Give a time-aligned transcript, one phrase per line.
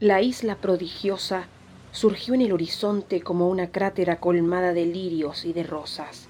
[0.00, 1.46] La isla prodigiosa
[1.90, 6.28] surgió en el horizonte como una crátera colmada de lirios y de rosas.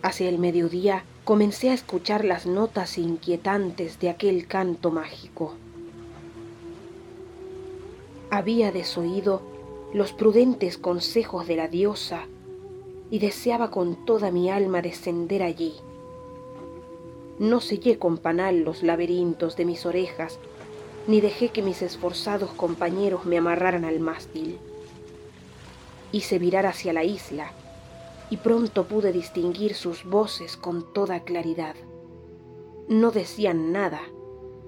[0.00, 5.54] Hacia el mediodía comencé a escuchar las notas inquietantes de aquel canto mágico.
[8.30, 9.42] Había desoído
[9.92, 12.28] los prudentes consejos de la diosa
[13.10, 15.74] y deseaba con toda mi alma descender allí.
[17.40, 20.38] No sellé con panal los laberintos de mis orejas,
[21.06, 24.58] ni dejé que mis esforzados compañeros me amarraran al mástil.
[26.12, 27.52] Hice virar hacia la isla,
[28.30, 31.76] y pronto pude distinguir sus voces con toda claridad.
[32.88, 34.00] No decían nada,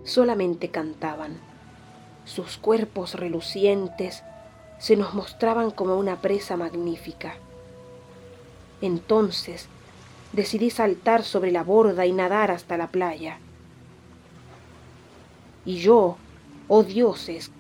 [0.05, 1.41] solamente cantaban.
[2.25, 4.23] Sus cuerpos relucientes
[4.79, 7.35] se nos mostraban como una presa magnífica.
[8.81, 9.67] Entonces
[10.33, 13.39] decidí saltar sobre la borda y nadar hasta la playa.
[15.65, 16.17] Y yo,
[16.69, 17.51] oh dioses,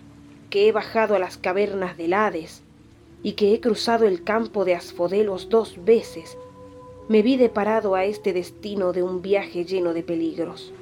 [0.50, 2.62] que he bajado a las cavernas del Hades,
[3.23, 6.38] y que he cruzado el campo de Asfodelos dos veces,
[7.09, 10.73] me vi deparado a este destino de un viaje lleno de peligros.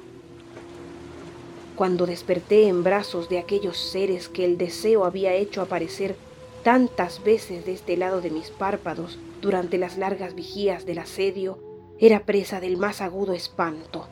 [1.75, 6.15] Cuando desperté en brazos de aquellos seres que el deseo había hecho aparecer
[6.63, 11.59] tantas veces de este lado de mis párpados durante las largas vigías del asedio,
[11.99, 14.07] era presa del más agudo espanto.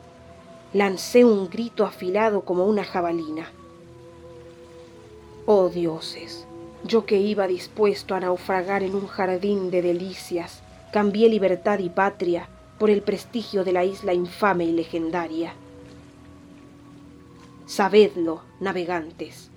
[0.72, 3.52] Lancé un grito afilado como una jabalina.
[5.48, 6.44] Oh dioses,
[6.82, 10.60] yo que iba dispuesto a naufragar en un jardín de delicias,
[10.92, 12.48] cambié libertad y patria
[12.80, 15.54] por el prestigio de la isla infame y legendaria.
[17.64, 19.50] Sabedlo, navegantes,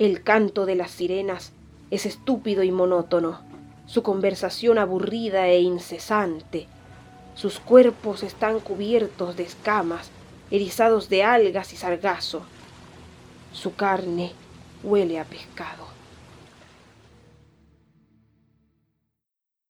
[0.00, 1.52] el canto de las sirenas
[1.92, 3.38] es estúpido y monótono,
[3.86, 6.66] su conversación aburrida e incesante,
[7.36, 10.10] sus cuerpos están cubiertos de escamas,
[10.50, 12.42] erizados de algas y sargazo,
[13.52, 14.32] su carne
[14.82, 15.97] huele a pescado.